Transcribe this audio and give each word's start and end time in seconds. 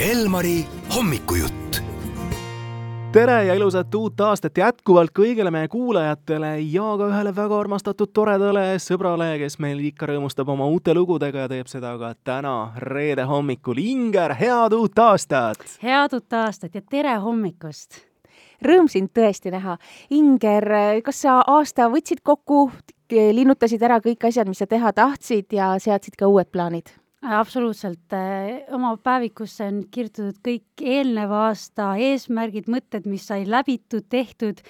Elmari 0.00 0.64
hommikujutt. 0.96 1.82
tere 3.12 3.44
ja 3.44 3.54
ilusat 3.54 3.94
uut 3.94 4.20
aastat 4.20 4.58
jätkuvalt 4.58 5.14
kõigile 5.16 5.48
meie 5.50 5.70
kuulajatele 5.72 6.50
ja 6.60 6.90
ka 7.00 7.06
ühele 7.08 7.32
väga 7.36 7.60
armastatud 7.60 8.12
toredale 8.12 8.64
sõbrale, 8.76 9.30
kes 9.40 9.56
meil 9.58 9.80
ikka 9.88 10.10
rõõmustab 10.10 10.50
oma 10.52 10.66
uute 10.68 10.92
lugudega 10.92 11.46
ja 11.46 11.48
teeb 11.48 11.70
seda 11.72 11.94
ka 11.96 12.10
täna, 12.28 12.74
reede 12.76 13.24
hommikul. 13.24 13.80
Inger, 13.80 14.36
head 14.36 14.76
uut 14.76 15.00
aastat! 15.00 15.64
head 15.80 16.12
uut 16.12 16.38
aastat 16.42 16.76
ja 16.76 16.84
tere 16.84 17.16
hommikust! 17.24 18.02
Rõõm 18.60 18.92
sind 18.92 19.14
tõesti 19.16 19.54
näha. 19.56 19.78
Inger, 20.12 20.68
kas 21.08 21.24
sa 21.24 21.40
aasta 21.40 21.88
võtsid 21.88 22.20
kokku, 22.20 22.68
linnutasid 23.08 23.80
ära 23.80 24.02
kõik 24.04 24.28
asjad, 24.28 24.44
mis 24.44 24.60
sa 24.60 24.68
teha 24.68 24.92
tahtsid 24.92 25.56
ja 25.56 25.72
seadsid 25.80 26.20
ka 26.20 26.28
uued 26.28 26.52
plaanid? 26.52 26.92
Absoluutselt, 27.22 28.12
äh, 28.12 28.64
oma 28.74 28.96
päevikusse 28.96 29.66
on 29.70 29.82
kirjutatud 29.90 30.40
kõik 30.44 30.84
eelneva 30.84 31.46
aasta 31.48 31.94
eesmärgid, 32.00 32.68
mõtted, 32.70 33.08
mis 33.08 33.26
sai 33.26 33.44
läbitud, 33.48 34.06
tehtud 34.08 34.62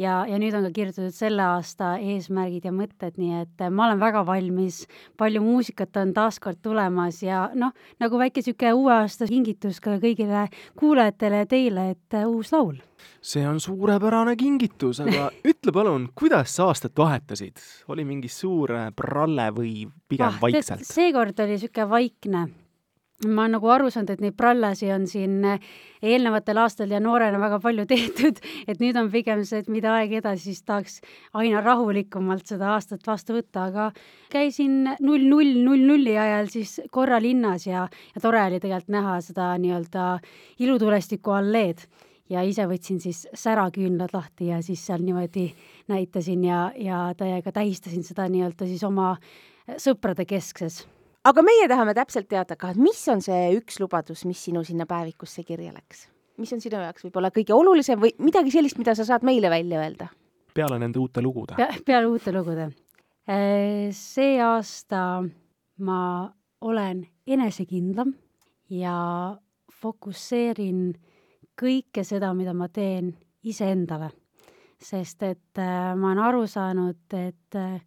ja, 0.00 0.16
ja 0.28 0.38
nüüd 0.40 0.56
on 0.56 0.66
ka 0.68 0.72
kirjutatud 0.76 1.14
selle 1.14 1.44
aasta 1.46 1.94
eesmärgid 2.00 2.66
ja 2.68 2.72
mõtted, 2.74 3.16
nii 3.20 3.42
et 3.42 3.64
äh, 3.64 3.72
ma 3.72 3.88
olen 3.88 4.00
väga 4.00 4.24
valmis. 4.26 4.84
palju 5.16 5.42
muusikat 5.42 5.96
on 6.02 6.12
taaskord 6.16 6.60
tulemas 6.62 7.22
ja 7.22 7.46
noh, 7.54 7.72
nagu 8.02 8.18
väike 8.20 8.42
niisugune 8.42 8.74
uue 8.76 8.92
aasta 9.00 9.28
kingitus 9.30 9.80
ka 9.80 9.96
kõigile 10.02 10.48
kuulajatele 10.78 11.44
ja 11.44 11.48
teile, 11.50 11.90
et 11.96 12.18
äh, 12.18 12.28
uus 12.28 12.52
laul 12.52 12.76
see 13.20 13.44
on 13.46 13.58
suurepärane 13.60 14.36
kingitus, 14.40 15.00
aga 15.04 15.30
ütle 15.50 15.72
palun, 15.74 16.10
kuidas 16.14 16.54
sa 16.56 16.70
aastat 16.70 16.96
vahetasid? 16.98 17.60
oli 17.92 18.04
mingi 18.08 18.28
suur 18.32 18.72
pralle 18.96 19.50
või 19.56 19.88
pigem 20.08 20.30
ah, 20.30 20.38
vaikselt? 20.42 20.86
seekord 20.86 21.44
oli 21.44 21.56
niisugune 21.56 21.90
vaikne 21.90 22.46
ma 23.24 23.46
olen 23.46 23.54
nagu 23.56 23.70
aru 23.72 23.88
saanud, 23.92 24.10
et 24.12 24.20
neid 24.20 24.34
prallasi 24.36 24.90
on 24.92 25.06
siin 25.08 25.38
eelnevatel 26.04 26.58
aastatel 26.60 26.92
ja 26.92 27.00
noorena 27.00 27.38
väga 27.40 27.58
palju 27.64 27.86
tehtud, 27.92 28.40
et 28.68 28.80
nüüd 28.82 28.98
on 29.00 29.08
pigem 29.12 29.44
see, 29.48 29.62
et 29.64 29.70
mida 29.72 29.94
aeg 29.96 30.12
edasi, 30.18 30.50
siis 30.50 30.64
tahaks 30.68 30.98
aina 31.40 31.62
rahulikumalt 31.64 32.44
seda 32.52 32.74
aastat 32.74 33.06
vastu 33.08 33.38
võtta, 33.38 33.70
aga 33.70 33.86
käisin 34.32 34.82
null 35.00 35.24
null 35.30 35.62
null 35.64 35.86
nulli 35.88 36.16
ajal 36.20 36.50
siis 36.52 36.76
korra 36.92 37.20
linnas 37.22 37.64
ja, 37.68 37.86
ja 38.14 38.24
tore 38.24 38.42
oli 38.44 38.60
tegelikult 38.60 38.92
näha 38.92 39.16
seda 39.24 39.54
nii-öelda 39.62 40.08
ilutulestiku 40.64 41.38
alleed. 41.38 41.86
Ja 42.26 42.40
ise 42.42 42.64
võtsin 42.66 42.98
siis 42.98 43.20
säraküünlad 43.38 44.10
lahti 44.10 44.48
ja 44.50 44.58
siis 44.58 44.80
seal 44.88 45.04
niimoodi 45.06 45.44
näitasin 45.86 46.42
ja, 46.42 46.64
ja 46.74 47.04
täiega 47.14 47.54
tähistasin 47.54 48.02
seda 48.02 48.26
nii-öelda 48.26 48.66
siis 48.66 48.82
oma 48.82 49.12
sõprade 49.78 50.26
keskses. 50.26 50.82
Aga 51.26 51.42
meie 51.42 51.66
tahame 51.70 51.94
täpselt 51.96 52.28
teada 52.30 52.56
ka, 52.58 52.72
et 52.72 52.80
mis 52.80 53.00
on 53.12 53.22
see 53.24 53.48
üks 53.56 53.80
lubadus, 53.82 54.24
mis 54.28 54.42
sinu 54.48 54.62
sinna 54.66 54.86
päevikusse 54.88 55.44
kirja 55.46 55.72
läks? 55.74 56.06
mis 56.36 56.52
on 56.52 56.60
sinu 56.60 56.76
jaoks 56.82 57.06
võib-olla 57.06 57.30
kõige 57.32 57.54
olulisem 57.56 58.00
või 58.00 58.12
midagi 58.20 58.52
sellist, 58.52 58.76
mida 58.76 58.92
sa 58.94 59.06
saad 59.08 59.24
meile 59.26 59.50
välja 59.50 59.80
öelda? 59.82 60.10
peale 60.54 60.78
nende 60.80 61.00
uute 61.00 61.24
lugude 61.24 61.56
Pe? 61.58 61.68
peale 61.86 62.08
uute 62.08 62.32
lugude. 62.32 62.70
Äh, 63.26 63.88
see 63.96 64.36
aasta 64.42 65.00
ma 65.82 66.00
olen 66.60 67.02
enesekindlam 67.26 68.14
ja 68.70 68.96
fokusseerin 69.80 70.94
kõike 71.56 72.04
seda, 72.04 72.32
mida 72.34 72.54
ma 72.54 72.68
teen 72.68 73.14
iseendale. 73.44 74.10
sest 74.76 75.22
et 75.22 75.58
äh, 75.58 75.94
ma 75.96 76.12
olen 76.12 76.22
aru 76.22 76.46
saanud, 76.46 77.14
et 77.16 77.56
äh, 77.56 77.80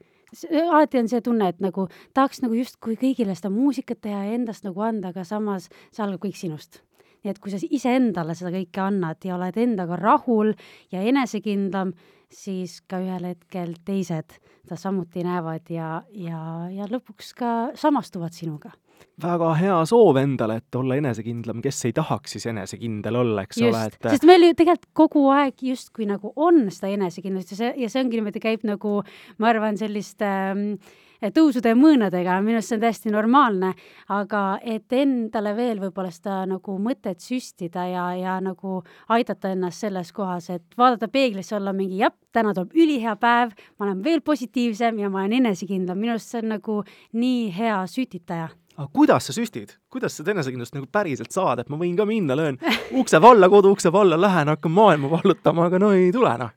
alati 0.70 1.00
on 1.00 1.10
see 1.12 1.22
tunne, 1.26 1.50
et 1.50 1.64
nagu 1.64 1.88
tahaks 2.14 2.44
nagu 2.44 2.58
justkui 2.58 2.98
kõigile 3.00 3.36
seda 3.38 3.52
muusikat 3.54 4.02
teha 4.06 4.26
ja 4.28 4.38
endast 4.38 4.68
nagu 4.68 4.84
anda, 4.86 5.14
aga 5.14 5.26
samas 5.28 5.70
see 5.92 6.06
algab 6.06 6.26
kõik 6.28 6.40
sinust. 6.40 6.84
nii 7.24 7.34
et 7.34 7.40
kui 7.44 7.52
sa 7.52 7.60
iseendale 7.60 8.36
seda 8.38 8.54
kõike 8.54 8.80
annad 8.80 9.26
ja 9.28 9.36
oled 9.36 9.58
endaga 9.60 9.98
rahul 10.00 10.54
ja 10.92 11.02
enesekindlam, 11.04 11.92
siis 12.32 12.80
ka 12.88 13.02
ühel 13.04 13.26
hetkel 13.28 13.74
teised 13.86 14.38
seda 14.64 14.78
samuti 14.80 15.26
näevad 15.26 15.68
ja, 15.74 16.04
ja, 16.14 16.70
ja 16.72 16.88
lõpuks 16.88 17.34
ka 17.36 17.50
samastuvad 17.76 18.38
sinuga 18.38 18.72
väga 19.24 19.50
hea 19.60 19.80
soov 19.90 20.20
endale, 20.22 20.60
et 20.62 20.80
olla 20.80 21.00
enesekindlam, 21.00 21.62
kes 21.64 21.84
ei 21.90 21.98
tahaks 21.98 22.38
siis 22.38 22.48
enesekindel 22.52 23.20
olla, 23.20 23.44
eks 23.48 23.60
just, 23.62 23.74
ole, 23.74 23.84
et 23.90 24.10
sest 24.16 24.28
meil 24.30 24.48
ju 24.48 24.56
tegelikult 24.62 24.94
kogu 25.02 25.28
aeg 25.36 25.68
justkui 25.72 26.08
nagu 26.10 26.34
on 26.36 26.66
seda 26.74 26.94
enesekindlust 26.96 27.54
ja 27.54 27.60
see, 27.60 27.76
ja 27.84 27.92
see 27.92 28.04
ongi 28.04 28.20
niimoodi, 28.20 28.42
käib 28.44 28.66
nagu 28.68 29.00
ma 29.40 29.52
arvan, 29.52 29.78
selliste 29.80 30.30
äh, 30.30 30.98
tõusude 31.36 31.74
ja 31.74 31.78
mõõnadega, 31.78 32.38
minu 32.44 32.60
arust 32.60 32.72
see 32.72 32.78
on 32.78 32.84
täiesti 32.84 33.12
normaalne, 33.12 33.74
aga 34.16 34.44
et 34.64 34.96
endale 34.96 35.54
veel 35.58 35.82
võib-olla 35.82 36.12
seda 36.14 36.42
nagu 36.48 36.78
mõtet 36.80 37.20
süstida 37.24 37.86
ja, 37.90 38.06
ja 38.16 38.38
nagu 38.44 38.80
aidata 39.12 39.52
ennast 39.56 39.84
selles 39.84 40.14
kohas, 40.16 40.50
et 40.54 40.80
vaadata 40.80 41.12
peeglisse, 41.12 41.58
olla 41.58 41.74
mingi 41.76 42.00
jah, 42.00 42.16
täna 42.36 42.54
tuleb 42.56 42.76
ülihea 42.78 43.18
päev, 43.20 43.52
ma 43.78 43.90
olen 43.90 44.04
veel 44.06 44.24
positiivsem 44.24 45.04
ja 45.04 45.12
ma 45.12 45.26
olen 45.26 45.42
enesekindlam, 45.42 46.00
minu 46.00 46.16
arust 46.16 46.32
see 46.32 46.44
on 46.44 46.56
nagu 46.56 46.80
nii 47.20 47.46
hea 47.58 47.84
sütitaja 47.92 48.50
aga 48.80 48.88
kuidas 48.94 49.28
sa 49.28 49.36
süstid, 49.36 49.76
kuidas 49.92 50.16
seda 50.16 50.32
enesekindlust 50.32 50.78
nagu 50.78 50.88
päriselt 50.92 51.36
saad, 51.36 51.60
et 51.60 51.70
ma 51.72 51.80
võin 51.80 51.98
ka 52.00 52.08
minna, 52.08 52.38
löön 52.40 52.58
ukse 53.00 53.20
valla, 53.22 53.50
koduukse 53.52 53.92
valla, 53.92 54.20
lähen, 54.20 54.52
hakkan 54.54 54.72
maailma 54.72 55.12
vallutama, 55.12 55.68
aga 55.68 55.82
no 55.84 55.92
ei 55.98 56.12
tule 56.16 56.32
noh. 56.40 56.54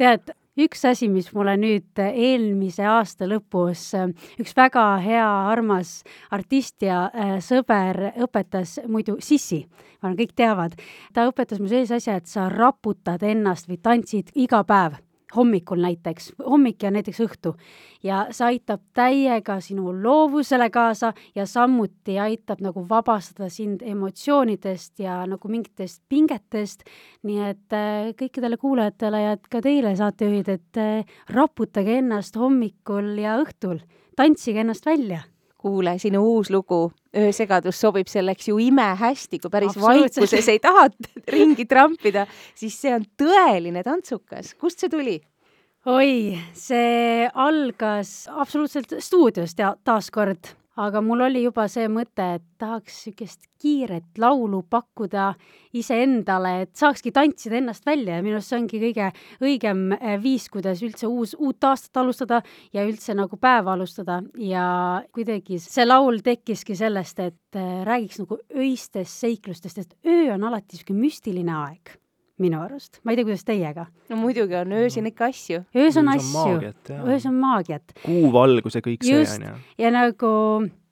tead, 0.00 0.32
üks 0.56 0.86
asi, 0.88 1.10
mis 1.12 1.28
mulle 1.36 1.56
nüüd 1.60 2.00
eelmise 2.00 2.86
aasta 2.88 3.28
lõpus 3.28 3.90
üks 4.40 4.56
väga 4.56 4.86
hea 5.04 5.26
armas 5.52 5.98
artist 6.32 6.86
ja 6.86 7.06
äh, 7.12 7.36
sõber 7.44 8.14
õpetas 8.24 8.78
muidu 8.88 9.18
Sissi, 9.20 9.66
ma 10.00 10.08
arvan, 10.08 10.20
kõik 10.22 10.36
teavad, 10.36 10.78
ta 11.12 11.28
õpetas 11.28 11.60
mulle 11.60 11.74
sellise 11.74 12.00
asja, 12.00 12.16
et 12.16 12.30
sa 12.30 12.48
raputad 12.52 13.22
ennast 13.26 13.68
või 13.68 13.82
tantsid 13.84 14.32
iga 14.34 14.64
päev 14.64 14.96
hommikul 15.34 15.80
näiteks, 15.82 16.32
hommik 16.46 16.82
ja 16.82 16.90
näiteks 16.90 17.20
õhtu. 17.24 17.54
ja 18.02 18.26
see 18.30 18.44
aitab 18.46 18.80
täiega 18.94 19.56
sinu 19.60 19.90
loovusele 20.02 20.68
kaasa 20.70 21.12
ja 21.34 21.46
samuti 21.46 22.18
aitab 22.22 22.60
nagu 22.62 22.84
vabastada 22.88 23.48
sind 23.50 23.82
emotsioonidest 23.82 24.98
ja 25.02 25.24
nagu 25.26 25.48
mingitest 25.48 26.02
pingetest, 26.08 26.84
nii 27.26 27.40
et 27.50 27.74
äh, 27.74 28.12
kõikidele 28.18 28.56
kuulajatele 28.56 29.22
ja 29.22 29.36
ka 29.50 29.60
teile, 29.64 29.96
saatejuhid, 29.96 30.48
et 30.48 30.82
äh, 30.82 31.16
raputage 31.34 31.98
ennast 31.98 32.36
hommikul 32.36 33.16
ja 33.18 33.40
õhtul, 33.42 33.80
tantsige 34.16 34.62
ennast 34.62 34.86
välja. 34.86 35.24
Kuule, 35.56 35.96
sinu 35.98 36.22
uus 36.22 36.50
lugu 36.50 36.92
Öösegadus 37.16 37.78
sobib 37.80 38.10
selleks 38.12 38.50
ju 38.50 38.58
imehästi, 38.60 39.40
kui 39.40 39.52
päris 39.52 39.78
vaikuses 39.80 40.50
ei 40.52 40.60
taha 40.62 40.88
ringi 41.34 41.64
trampida, 41.68 42.26
siis 42.58 42.76
see 42.80 42.92
on 42.94 43.06
tõeline 43.18 43.82
tantsukas. 43.86 44.54
kust 44.60 44.84
see 44.84 44.92
tuli? 44.92 45.16
oi, 45.86 46.36
see 46.58 47.28
algas 47.32 48.26
absoluutselt 48.28 48.96
stuudios 49.00 49.54
ta 49.54 49.76
taaskord 49.86 50.50
aga 50.76 51.00
mul 51.04 51.24
oli 51.26 51.42
juba 51.44 51.66
see 51.72 51.88
mõte, 51.88 52.26
et 52.36 52.44
tahaks 52.60 52.98
niisugust 53.06 53.46
kiiret 53.60 54.20
laulu 54.20 54.60
pakkuda 54.70 55.30
iseendale, 55.76 56.52
et 56.66 56.72
saakski 56.76 57.12
tantsida 57.16 57.58
ennast 57.60 57.86
välja 57.88 58.18
ja 58.18 58.24
minu 58.24 58.36
arust 58.36 58.52
see 58.52 58.60
ongi 58.60 58.80
kõige 58.82 59.10
õigem 59.44 59.84
eh, 59.96 60.16
viis, 60.22 60.48
kuidas 60.52 60.82
üldse 60.84 61.08
uus, 61.08 61.34
uut 61.38 61.64
aastat 61.64 62.02
alustada 62.02 62.42
ja 62.76 62.84
üldse 62.86 63.16
nagu 63.16 63.40
päeva 63.40 63.72
alustada. 63.76 64.20
Ja 64.36 64.66
kuidagi 65.16 65.60
see 65.62 65.86
laul 65.88 66.20
tekkiski 66.24 66.76
sellest, 66.76 67.20
et 67.24 67.60
eh, 67.60 67.84
räägiks 67.88 68.20
nagu 68.24 68.40
öistest 68.54 69.24
seiklustest, 69.26 69.84
et 69.84 69.96
öö 70.04 70.34
on 70.36 70.50
alati 70.50 70.76
niisugune 70.76 71.06
müstiline 71.06 71.56
aeg 71.56 71.96
minu 72.42 72.60
arust, 72.60 73.00
ma 73.04 73.12
ei 73.12 73.18
tea, 73.18 73.26
kuidas 73.28 73.44
teiega. 73.48 73.86
no 74.10 74.18
muidugi 74.20 74.58
on 74.58 74.74
öösel 74.76 75.08
ikka 75.08 75.30
asju. 75.30 75.62
öös 75.76 75.96
on 76.00 76.10
asju, 76.12 76.72
öös 77.06 77.26
on 77.28 77.38
maagiat. 77.40 77.96
kuuvalgus 78.04 78.76
ja 78.76 78.84
kõik 78.84 79.06
see 79.06 79.22
on 79.24 79.48
ju. 79.48 79.54
ja 79.80 79.92
nagu 79.94 80.30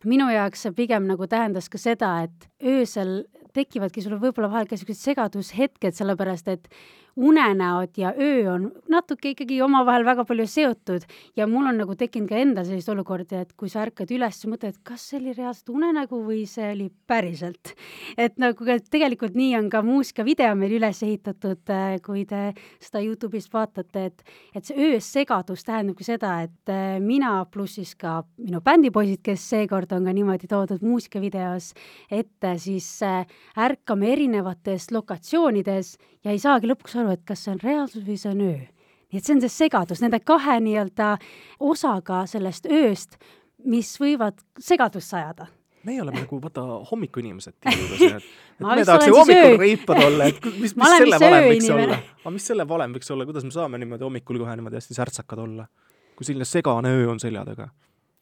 minu 0.09 0.28
jaoks 0.32 0.65
see 0.66 0.77
pigem 0.77 1.09
nagu 1.10 1.28
tähendas 1.28 1.69
ka 1.72 1.81
seda, 1.81 2.16
et 2.28 2.49
öösel 2.64 3.25
tekivadki 3.55 4.02
sul 4.02 4.19
võib-olla 4.19 4.50
vahel 4.50 4.69
ka 4.69 4.75
niisugused 4.75 5.05
segadushetked, 5.05 5.94
sellepärast 5.94 6.49
et 6.50 6.69
unenäod 7.16 7.94
ja 7.96 8.12
öö 8.19 8.52
on 8.52 8.70
natuke 8.90 9.31
ikkagi 9.34 9.61
omavahel 9.62 10.05
väga 10.05 10.25
palju 10.26 10.46
seotud 10.50 11.05
ja 11.37 11.46
mul 11.46 11.69
on 11.70 11.78
nagu 11.78 11.94
tekkinud 11.99 12.28
ka 12.28 12.38
endal 12.43 12.66
selliseid 12.66 12.96
olukordi, 12.96 13.38
et 13.38 13.52
kui 13.56 13.70
sa 13.70 13.84
ärkad 13.84 14.11
üles, 14.14 14.40
sa 14.40 14.50
mõtled, 14.50 14.81
kas 14.87 15.05
see 15.11 15.20
oli 15.20 15.34
reaalselt 15.37 15.70
unenägu 15.75 16.19
või 16.26 16.43
see 16.50 16.72
oli 16.72 16.88
päriselt. 17.06 17.75
et 18.19 18.38
nagu 18.38 18.66
tegelikult 18.90 19.34
nii 19.38 19.55
on 19.58 19.70
ka 19.70 19.82
muusikavideo 19.87 20.55
meil 20.58 20.75
üles 20.78 21.02
ehitatud, 21.06 21.62
äh, 21.70 21.99
kui 22.05 22.25
te 22.26 22.52
seda 22.82 23.02
Youtube'ist 23.05 23.52
vaatate, 23.52 24.06
et 24.11 24.25
et 24.55 24.64
see 24.64 24.90
öös 24.90 25.06
segadus 25.12 25.64
tähendabki 25.66 26.06
seda, 26.06 26.40
et 26.43 26.72
äh, 26.72 26.99
mina 27.00 27.44
pluss 27.50 27.78
siis 27.78 27.94
ka 27.99 28.22
minu 28.38 28.61
bändipoisid, 28.64 29.22
kes 29.22 29.49
seekord 29.55 29.93
on 29.93 30.06
ka 30.08 30.14
niimoodi 30.14 30.50
toodud 30.50 30.82
muusikavideos 30.82 31.72
ette, 32.11 32.56
siis 32.58 32.88
äh, 33.02 33.22
ärkame 33.58 34.12
erinevates 34.14 34.90
lokatsioonides 34.94 35.96
ja 36.25 36.32
ei 36.32 36.40
saagi 36.40 36.69
lõpuks 36.70 36.96
aru, 37.00 37.03
et 37.12 37.24
kas 37.26 37.44
see 37.44 37.52
on 37.52 37.60
reaalsus 37.62 38.06
või 38.06 38.16
see 38.20 38.30
on 38.30 38.40
öö. 38.40 38.62
nii 39.12 39.20
et 39.20 39.24
see 39.24 39.34
on 39.36 39.42
see 39.44 39.56
segadus 39.56 40.00
nende 40.04 40.20
kahe 40.20 40.60
nii-öelda 40.60 41.16
osaga 41.60 42.24
sellest 42.30 42.66
ööst, 42.70 43.18
mis 43.64 43.94
võivad 44.00 44.40
segadusse 44.60 45.16
ajada 45.16 45.50
meie 45.84 46.02
oleme 46.02 46.22
nagu 46.24 46.38
vaata 46.42 46.62
hommikuinimesed 46.90 47.54
siin, 47.68 48.16
et, 48.16 48.16
et 48.16 48.62
Ma 48.64 48.76
me 48.78 48.84
tahaks 48.86 49.08
ju 49.08 49.16
hommikul 49.16 49.58
reipad 49.60 50.00
olla, 50.04 50.28
et 50.30 50.46
mis, 50.60 50.76
mis 50.76 50.94
selle 50.98 51.18
valem 51.20 51.48
võiks 51.50 51.70
olla? 51.74 51.98
aga 52.22 52.32
mis 52.36 52.46
selle 52.50 52.68
valem 52.68 52.94
võiks 52.96 53.12
olla, 53.14 53.26
kuidas 53.28 53.44
me 53.46 53.52
saame 53.54 53.80
niimoodi 53.82 54.06
hommikul 54.06 54.40
kohe 54.42 54.54
niimoodi 54.56 54.80
hästi 54.80 54.96
särtsakad 54.96 55.42
olla? 55.44 55.66
kui 56.14 56.26
selline 56.28 56.46
segane 56.48 56.94
öö 56.94 57.10
on 57.10 57.20
selja 57.20 57.44
taga. 57.44 57.68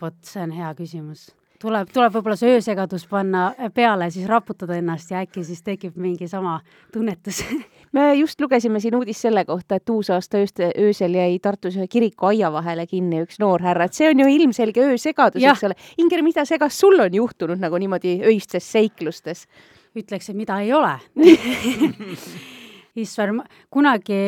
vot 0.02 0.18
see 0.26 0.42
on 0.42 0.54
hea 0.56 0.72
küsimus. 0.78 1.28
tuleb, 1.62 1.92
tuleb 1.94 2.16
võib-olla 2.16 2.38
see 2.40 2.56
öösegadus 2.56 3.06
panna 3.10 3.50
peale, 3.74 4.10
siis 4.10 4.26
raputada 4.30 4.78
ennast 4.80 5.14
ja 5.14 5.22
äkki 5.22 5.44
siis 5.46 5.62
tekib 5.62 5.98
mingi 6.00 6.28
sama 6.28 6.58
tunnetus 6.92 7.44
me 7.92 8.06
just 8.16 8.40
lugesime 8.40 8.80
siin 8.80 8.96
uudist 8.96 9.26
selle 9.26 9.44
kohta, 9.48 9.76
et 9.78 9.90
uusaasta 9.92 10.40
ööst, 10.40 10.62
öösel 10.80 11.16
jäi 11.18 11.38
Tartus 11.42 11.76
ühe 11.76 11.88
kiriku 11.90 12.30
aia 12.30 12.52
vahele 12.52 12.86
kinni 12.88 13.22
üks 13.26 13.40
noor 13.42 13.62
härra, 13.64 13.88
et 13.88 13.98
see 13.98 14.08
on 14.10 14.22
ju 14.22 14.28
ilmselge 14.32 14.86
öösegadus, 14.92 15.44
eks 15.44 15.66
ole. 15.68 15.76
Inger, 16.02 16.24
mida 16.24 16.46
segast 16.48 16.80
sul 16.80 17.00
on 17.02 17.14
juhtunud 17.14 17.60
nagu 17.62 17.80
niimoodi 17.82 18.20
öistes 18.32 18.68
seiklustes? 18.72 19.46
ütleks, 19.92 20.30
et 20.30 20.36
mida 20.36 20.56
ei 20.64 20.70
ole 20.72 20.94
issand, 23.02 23.42
kunagi 23.68 24.20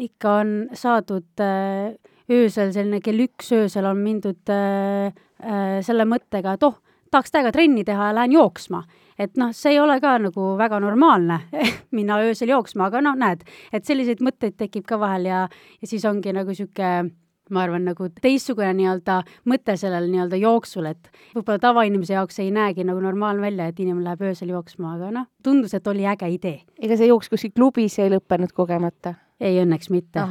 ikka 0.00 0.36
on 0.40 0.52
saadud 0.72 1.42
äh, 1.44 1.92
öösel 2.30 2.72
selline 2.72 3.02
kell 3.04 3.26
üks 3.26 3.50
öösel 3.56 3.88
on 3.90 4.00
mindud 4.00 4.52
äh, 4.52 5.10
äh, 5.42 5.80
selle 5.84 6.06
mõttega, 6.08 6.56
et 6.56 6.64
oh, 6.64 6.78
tahaks 7.10 7.32
täiega 7.34 7.52
trenni 7.52 7.84
teha 7.84 8.10
ja 8.10 8.16
lähen 8.16 8.32
jooksma. 8.32 8.82
et 9.18 9.36
noh, 9.36 9.52
see 9.52 9.74
ei 9.74 9.80
ole 9.80 9.98
ka 10.00 10.16
nagu 10.18 10.54
väga 10.58 10.80
normaalne 10.80 11.40
minna 11.96 12.20
öösel 12.24 12.48
jooksma, 12.48 12.88
aga 12.88 13.02
noh, 13.04 13.18
näed, 13.18 13.44
et 13.72 13.84
selliseid 13.84 14.22
mõtteid 14.24 14.56
tekib 14.56 14.86
ka 14.88 14.98
vahel 15.00 15.28
ja, 15.28 15.46
ja 15.80 15.90
siis 15.90 16.04
ongi 16.08 16.32
nagu 16.32 16.48
niisugune 16.54 17.10
ma 17.50 17.64
arvan, 17.66 17.84
nagu 17.88 18.06
teistsugune 18.22 18.70
nii-öelda 18.78 19.20
mõte 19.50 19.74
sellel 19.80 20.06
nii-öelda 20.10 20.38
jooksul, 20.38 20.86
et 20.92 21.10
võib-olla 21.34 21.58
tavainimese 21.62 22.14
jaoks 22.14 22.38
ei 22.44 22.52
näegi 22.54 22.86
nagu 22.86 23.02
normaalne 23.02 23.42
välja, 23.42 23.66
et 23.66 23.80
inimene 23.82 24.06
läheb 24.06 24.22
öösel 24.30 24.54
jooksma, 24.54 24.94
aga 24.96 25.10
noh, 25.18 25.26
tundus, 25.42 25.74
et 25.74 25.90
oli 25.90 26.06
äge 26.06 26.30
idee. 26.30 26.60
ega 26.78 26.96
see 26.96 27.10
jooks 27.10 27.32
kuskil 27.32 27.52
klubis 27.56 27.98
ei 27.98 28.12
lõppenud 28.14 28.54
kogemata? 28.54 29.16
Ei, 29.40 29.58
õnneks 29.62 29.90
mitte. 29.92 30.24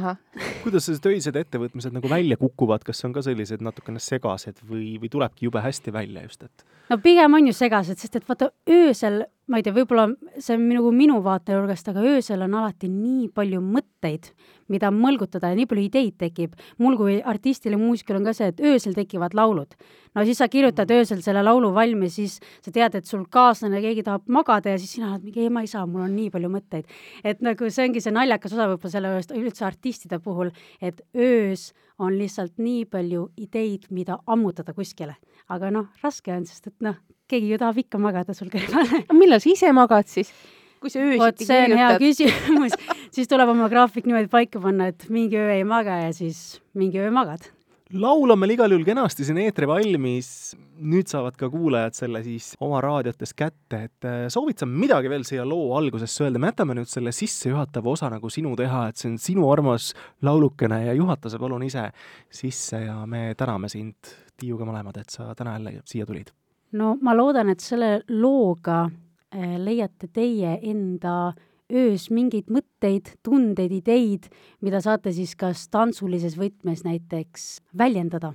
kuidas 0.64 0.86
sellised 0.86 1.08
öised 1.10 1.38
ettevõtmised 1.40 1.94
nagu 1.96 2.10
välja 2.10 2.38
kukuvad, 2.40 2.84
kas 2.86 3.04
on 3.08 3.14
ka 3.16 3.24
sellised 3.26 3.62
natukene 3.64 4.02
segased 4.02 4.62
või, 4.68 4.94
või 5.02 5.10
tulebki 5.12 5.48
jube 5.48 5.62
hästi 5.64 5.94
välja 5.94 6.24
just, 6.26 6.46
et 6.46 6.64
no 6.90 6.98
pigem 7.02 7.38
on 7.38 7.50
ju 7.50 7.56
segased, 7.56 8.00
sest 8.00 8.20
et 8.20 8.28
vaata 8.28 8.52
öösel, 8.70 9.24
ma 9.50 9.58
ei 9.58 9.64
tea, 9.66 9.74
võib-olla 9.74 10.06
see 10.38 10.54
on 10.54 10.68
nagu 10.70 10.92
minu 10.94 11.16
vaatenurgast, 11.24 11.88
aga 11.90 12.04
öösel 12.06 12.44
on 12.46 12.54
alati 12.60 12.86
nii 12.90 13.26
palju 13.34 13.58
mõtteid, 13.64 14.30
mida 14.70 14.92
mõlgutada 14.94 15.50
ja 15.50 15.58
nii 15.58 15.66
palju 15.66 15.86
ideid 15.88 16.16
tekib. 16.22 16.54
mul 16.78 16.96
kui 16.96 17.16
artistil 17.32 17.74
ja 17.74 17.80
muusikul 17.80 18.20
on 18.20 18.28
ka 18.28 18.34
see, 18.36 18.52
et 18.52 18.62
öösel 18.62 18.94
tekivad 18.94 19.34
laulud. 19.34 19.74
no 20.14 20.24
siis 20.24 20.38
sa 20.38 20.48
kirjutad 20.48 20.90
öösel 20.90 21.22
selle 21.22 21.42
laulu 21.42 21.72
valmis, 21.74 22.14
siis 22.14 22.38
sa 22.62 22.70
tead, 22.70 22.94
et 22.94 23.06
sul 23.06 23.26
kaaslane, 23.26 23.82
keegi 23.82 24.06
tahab 24.06 24.28
magada 24.28 24.70
ja 24.70 24.78
siis 24.78 24.94
sina 24.94 25.12
oled 25.12 25.26
mingi, 25.26 25.42
ei, 25.42 25.50
ma 25.50 25.66
ei 25.66 25.70
saa, 25.70 25.86
mul 25.86 26.06
on 26.06 26.14
nii 26.14 26.30
palju 26.30 26.48
mõtteid. 26.48 26.86
et 27.24 27.42
nagu 27.42 27.70
see 27.70 27.88
ongi 27.88 28.00
see 28.00 28.14
naljakas 28.14 28.54
osa 28.54 28.70
võib-olla 28.70 28.90
selle 28.90 29.14
juures 29.14 29.32
üldse 29.34 29.66
artistide 29.66 30.18
puhul, 30.22 30.54
et 30.80 31.02
öös 31.16 31.72
on 31.98 32.14
lihtsalt 32.14 32.54
nii 32.58 32.84
palju 32.86 33.30
ideid, 33.36 33.90
mida 33.90 34.22
ammutada 34.26 34.72
kuskile. 34.72 35.16
aga 35.48 35.70
noh, 35.70 35.90
raske 36.04 36.30
on, 36.30 36.46
sest 36.46 36.70
et 36.70 36.78
noh, 36.80 36.94
keegi 37.30 37.52
ju 37.52 37.60
tahab 37.60 37.78
ikka 37.84 38.00
magada 38.02 38.34
sul 38.36 38.50
kõrval. 38.52 38.96
millal 39.20 39.42
sa 39.42 39.52
ise 39.52 39.74
magad 39.76 40.10
siis? 40.10 40.32
kui 40.80 40.88
sa 40.92 41.02
öösiti 41.04 41.44
see 41.44 41.62
on 41.66 41.76
hea 41.76 41.94
kirjutad? 42.00 42.34
küsimus 42.40 42.76
siis 43.14 43.28
tuleb 43.30 43.52
oma 43.52 43.68
graafik 43.72 44.08
niimoodi 44.08 44.30
paika 44.32 44.60
panna, 44.62 44.90
et 44.90 45.08
mingi 45.12 45.38
öö 45.38 45.52
ei 45.58 45.64
maga 45.68 46.00
ja 46.06 46.12
siis 46.16 46.60
mingi 46.78 47.00
öö 47.02 47.10
magad. 47.12 47.50
laul 47.92 48.32
on 48.32 48.40
meil 48.40 48.54
igal 48.54 48.72
juhul 48.72 48.86
kenasti 48.86 49.26
siin 49.26 49.42
eetri 49.44 49.68
valmis. 49.68 50.56
nüüd 50.80 51.10
saavad 51.12 51.36
ka 51.36 51.50
kuulajad 51.52 51.98
selle 51.98 52.22
siis 52.24 52.54
oma 52.64 52.80
raadiotes 52.80 53.34
kätte, 53.36 53.82
et 53.90 54.08
äh, 54.08 54.22
soovid 54.32 54.62
sa 54.62 54.66
midagi 54.66 55.12
veel 55.12 55.26
siia 55.28 55.44
loo 55.44 55.74
algusesse 55.76 56.24
öelda, 56.24 56.40
me 56.40 56.48
jätame 56.48 56.78
nüüd 56.78 56.88
selle 56.88 57.12
sissejuhatava 57.12 57.92
osa 57.92 58.08
nagu 58.08 58.32
sinu 58.32 58.54
teha, 58.56 58.86
et 58.88 58.96
see 58.96 59.10
on 59.12 59.20
sinu 59.20 59.50
armas 59.52 59.92
laulukene 60.24 60.86
ja 60.86 60.96
juhata 60.96 61.28
sa 61.28 61.42
palun 61.42 61.68
ise 61.68 61.90
sisse 62.32 62.86
ja 62.86 63.02
me 63.06 63.34
täname 63.36 63.68
sind, 63.68 64.16
Tiiuga 64.40 64.64
mõlemad, 64.64 64.96
et 64.96 65.12
sa 65.12 65.34
täna 65.36 65.58
jälle 65.58 65.82
siia 65.84 66.08
tulid. 66.08 66.32
No 66.72 66.96
ma 67.02 67.14
loodan, 67.16 67.50
et 67.52 67.62
selle 67.64 68.00
looga 68.08 68.84
äh, 68.86 69.56
leiate 69.58 70.10
teie 70.12 70.58
enda 70.62 71.32
öös 71.70 72.08
mingeid 72.10 72.50
mõtteid, 72.50 73.14
tundeid, 73.22 73.72
ideid, 73.72 74.26
mida 74.64 74.80
saate 74.82 75.12
siis 75.14 75.36
kas 75.38 75.68
tantsulises 75.70 76.36
võtmes 76.38 76.84
näiteks 76.86 77.60
väljendada. 77.78 78.34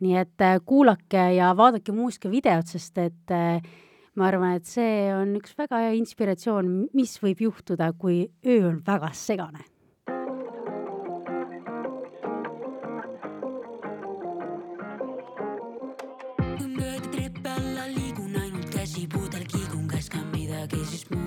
nii 0.00 0.16
et 0.16 0.40
äh, 0.40 0.56
kuulake 0.64 1.34
ja 1.36 1.50
vaadake 1.56 1.92
muusikavideot, 1.92 2.66
sest 2.72 2.98
et 2.98 3.34
äh, 3.36 3.60
ma 4.16 4.30
arvan, 4.30 4.56
et 4.56 4.64
see 4.68 5.10
on 5.12 5.34
üks 5.36 5.52
väga 5.58 5.82
hea 5.84 5.92
inspiratsioon, 5.98 6.88
mis 6.96 7.18
võib 7.20 7.44
juhtuda, 7.44 7.92
kui 7.92 8.24
öö 8.46 8.62
on 8.70 8.80
väga 8.86 9.12
segane. 9.12 9.69
Ka 20.70 20.76
midagi 20.78 21.19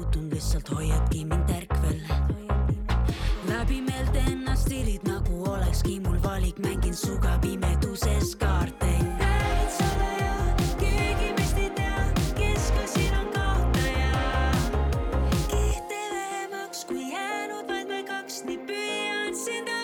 pole 0.00 0.06
muutunud, 0.06 0.32
lihtsalt 0.32 0.70
hoiadki 0.70 1.24
mind 1.24 1.50
ärkvel. 1.50 2.00
läbi 3.48 3.80
meelte 3.82 4.18
ennast 4.18 4.68
tirid, 4.68 5.02
nagu 5.04 5.44
olekski 5.50 6.00
mul 6.00 6.18
valik, 6.22 6.58
mängin 6.58 6.94
suga 6.94 7.38
pimeduses 7.40 8.36
kaarte. 8.36 8.86
räägid 9.18 9.70
salaja, 9.78 10.54
keegi 10.78 11.32
meist 11.36 11.58
ei 11.58 11.70
tea, 11.70 12.12
kes 12.34 12.70
ka 12.70 12.86
siin 12.86 13.14
on 13.14 13.28
kaotaja. 13.32 14.12
kihte 15.48 16.00
vähemaks, 16.12 16.84
kui 16.84 17.12
jäänud 17.12 17.68
vaid 17.68 17.88
me 17.88 18.02
kaks, 18.02 18.44
nii 18.44 18.58
püüan 18.58 19.34
sind 19.34 19.68
avada. 19.68 19.79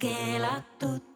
keelatud. 0.00 1.15